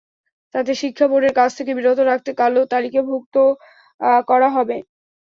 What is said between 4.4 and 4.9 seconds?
হবে।